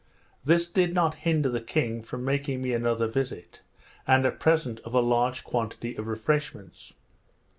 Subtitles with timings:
[0.43, 3.61] This did not hinder the king from making me another visit,
[4.07, 6.95] and a present of a large quantity of refreshments.